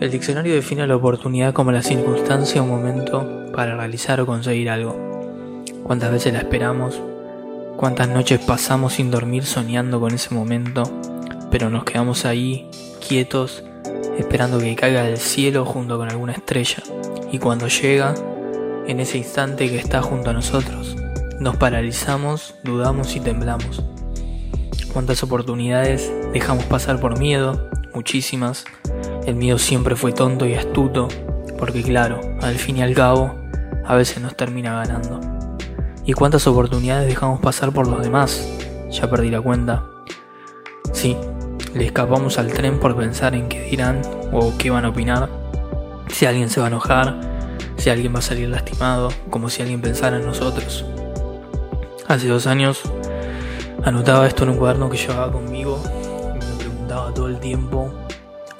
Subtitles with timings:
[0.00, 4.94] El diccionario define la oportunidad como la circunstancia o momento para realizar o conseguir algo.
[5.82, 7.00] ¿Cuántas veces la esperamos?
[7.76, 10.84] ¿Cuántas noches pasamos sin dormir soñando con ese momento?
[11.50, 12.70] Pero nos quedamos ahí,
[13.06, 13.64] quietos,
[14.16, 16.80] esperando que caiga del cielo junto con alguna estrella.
[17.32, 18.14] Y cuando llega,
[18.86, 20.94] en ese instante que está junto a nosotros,
[21.40, 23.82] nos paralizamos, dudamos y temblamos.
[24.92, 27.68] ¿Cuántas oportunidades dejamos pasar por miedo?
[27.94, 28.64] Muchísimas
[29.28, 31.08] el miedo siempre fue tonto y astuto,
[31.58, 33.34] porque claro, al fin y al cabo,
[33.84, 35.20] a veces nos termina ganando.
[36.06, 38.48] ¿Y cuántas oportunidades dejamos pasar por los demás?
[38.90, 39.84] Ya perdí la cuenta.
[40.94, 41.14] Sí,
[41.74, 44.00] le escapamos al tren por pensar en qué dirán
[44.32, 45.28] o qué van a opinar,
[46.08, 47.20] si alguien se va a enojar,
[47.76, 50.86] si alguien va a salir lastimado, como si alguien pensara en nosotros.
[52.06, 52.80] Hace dos años
[53.84, 55.78] anotaba esto en un cuaderno que llevaba conmigo
[56.34, 57.92] y me preguntaba todo el tiempo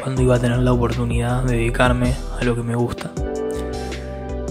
[0.00, 3.10] cuándo iba a tener la oportunidad de dedicarme a lo que me gusta.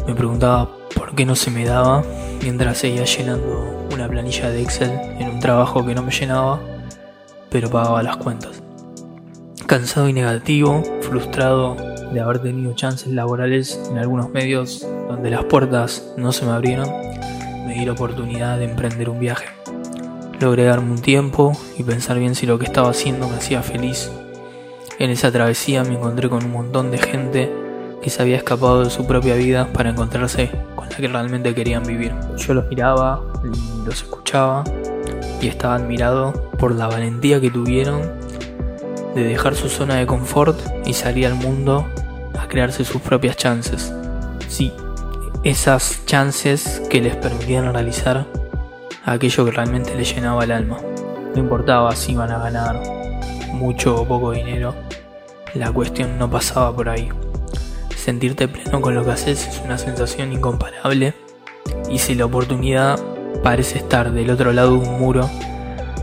[0.08, 2.04] Me preguntaba por qué no se me daba
[2.42, 6.60] mientras seguía llenando una planilla de Excel en un trabajo que no me llenaba,
[7.50, 8.62] pero pagaba las cuentas.
[9.66, 11.76] Cansado y negativo, frustrado
[12.12, 16.90] de haber tenido chances laborales en algunos medios donde las puertas no se me abrieron,
[17.68, 19.46] me di la oportunidad de emprender un viaje.
[20.40, 24.10] Logré darme un tiempo y pensar bien si lo que estaba haciendo me hacía feliz
[25.00, 27.52] en esa travesía me encontré con un montón de gente
[28.02, 31.84] que se había escapado de su propia vida para encontrarse con la que realmente querían
[31.84, 32.14] vivir.
[32.38, 34.64] Yo los miraba y los escuchaba
[35.42, 38.02] y estaba admirado por la valentía que tuvieron
[39.16, 41.88] de dejar su zona de confort y salir al mundo
[42.38, 43.94] a crearse sus propias chances.
[44.50, 44.74] Sí,
[45.44, 48.26] esas chances que les permitían realizar
[49.06, 50.78] aquello que realmente les llenaba el alma.
[51.34, 52.82] No importaba si iban a ganar
[53.54, 54.74] mucho o poco dinero,
[55.54, 57.10] la cuestión no pasaba por ahí.
[57.96, 61.14] Sentirte pleno con lo que haces es una sensación incomparable
[61.90, 63.00] y si la oportunidad
[63.44, 65.30] parece estar del otro lado de un muro,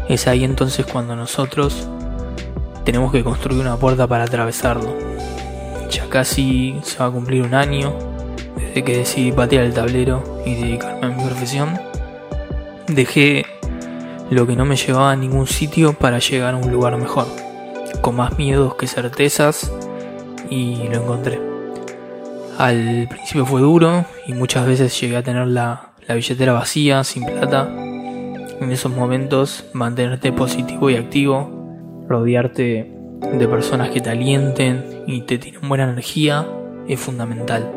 [0.09, 1.89] es ahí entonces cuando nosotros
[2.85, 4.95] tenemos que construir una puerta para atravesarlo.
[5.91, 7.95] Ya casi se va a cumplir un año
[8.57, 11.81] desde que decidí patear el tablero y dedicarme a mi profesión.
[12.87, 13.45] Dejé
[14.31, 17.27] lo que no me llevaba a ningún sitio para llegar a un lugar mejor,
[18.01, 19.73] con más miedos que certezas,
[20.51, 21.41] y lo encontré.
[22.59, 27.25] Al principio fue duro y muchas veces llegué a tener la, la billetera vacía, sin
[27.25, 27.69] plata.
[27.69, 35.39] En esos momentos mantenerte positivo y activo, rodearte de personas que te alienten y te
[35.39, 36.47] tienen buena energía
[36.89, 37.71] es fundamental.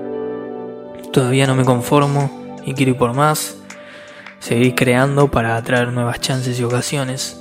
[1.11, 3.57] Todavía no me conformo y quiero ir por más
[4.39, 7.38] seguir creando para atraer nuevas chances y ocasiones.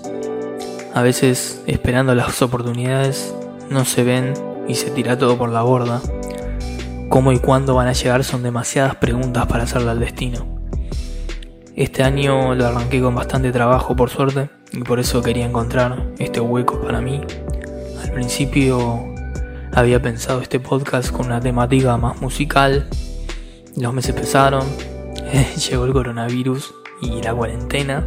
[0.98, 3.32] A veces, esperando las oportunidades,
[3.70, 4.34] no se ven
[4.66, 6.00] y se tira todo por la borda.
[7.08, 10.58] Cómo y cuándo van a llegar son demasiadas preguntas para hacerle al destino.
[11.76, 16.40] Este año lo arranqué con bastante trabajo por suerte y por eso quería encontrar este
[16.40, 17.20] hueco para mí.
[18.02, 19.14] Al principio
[19.72, 22.88] había pensado este podcast con una temática más musical.
[23.76, 24.66] Los meses pesaron,
[25.70, 28.04] llegó el coronavirus y la cuarentena.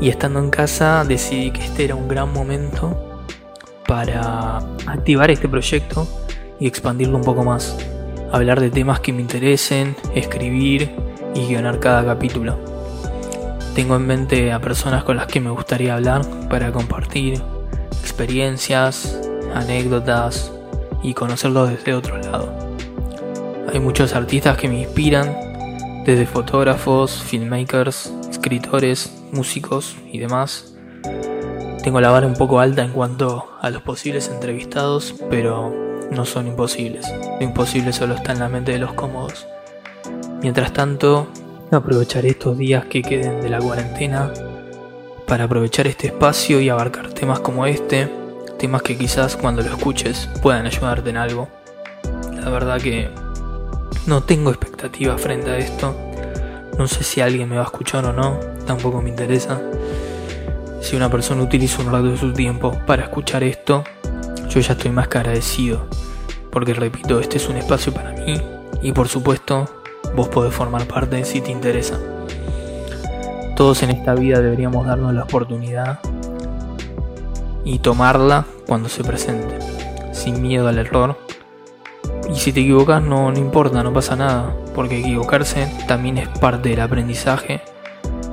[0.00, 3.22] Y estando en casa decidí que este era un gran momento
[3.86, 6.06] para activar este proyecto
[6.60, 7.76] y expandirlo un poco más.
[8.30, 10.90] Hablar de temas que me interesen, escribir
[11.34, 12.58] y guionar cada capítulo.
[13.74, 17.40] Tengo en mente a personas con las que me gustaría hablar para compartir
[18.02, 19.18] experiencias,
[19.54, 20.52] anécdotas
[21.02, 22.52] y conocerlos desde otro lado.
[23.72, 25.34] Hay muchos artistas que me inspiran
[26.04, 30.74] desde fotógrafos, filmmakers, escritores, músicos y demás.
[31.82, 35.74] Tengo la vara un poco alta en cuanto a los posibles entrevistados, pero
[36.10, 37.06] no son imposibles.
[37.40, 39.46] Lo imposible solo está en la mente de los cómodos.
[40.40, 41.26] Mientras tanto,
[41.70, 44.32] aprovecharé estos días que queden de la cuarentena
[45.26, 48.08] para aprovechar este espacio y abarcar temas como este,
[48.58, 51.48] temas que quizás cuando lo escuches puedan ayudarte en algo.
[52.34, 53.10] La verdad que
[54.06, 56.07] no tengo expectativas frente a esto.
[56.78, 59.60] No sé si alguien me va a escuchar o no, tampoco me interesa.
[60.80, 63.82] Si una persona utiliza un rato de su tiempo para escuchar esto,
[64.48, 65.86] yo ya estoy más que agradecido.
[66.52, 68.40] Porque repito, este es un espacio para mí
[68.80, 69.68] y por supuesto
[70.14, 71.98] vos podés formar parte si te interesa.
[73.56, 75.98] Todos en esta vida deberíamos darnos la oportunidad
[77.64, 79.58] y tomarla cuando se presente,
[80.12, 81.27] sin miedo al error
[82.28, 86.68] y si te equivocas no, no importa, no pasa nada, porque equivocarse también es parte
[86.68, 87.62] del aprendizaje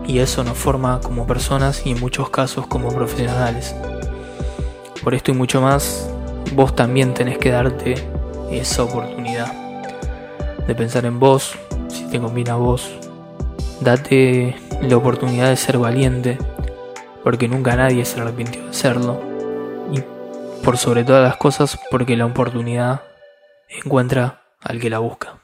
[0.07, 3.75] y eso nos forma como personas y en muchos casos como profesionales.
[5.03, 6.09] Por esto y mucho más,
[6.53, 7.95] vos también tenés que darte
[8.51, 9.51] esa oportunidad
[10.67, 11.55] de pensar en vos,
[11.87, 12.91] si te combina a vos.
[13.81, 16.37] Date la oportunidad de ser valiente,
[17.23, 19.19] porque nunca nadie se arrepintió de hacerlo.
[19.91, 20.01] Y
[20.63, 23.01] por sobre todas las cosas, porque la oportunidad
[23.69, 25.34] encuentra al que la busca.